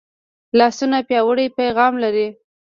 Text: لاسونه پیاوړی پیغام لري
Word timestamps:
لاسونه 0.57 0.97
پیاوړی 1.07 1.47
پیغام 1.59 1.93
لري 2.03 2.27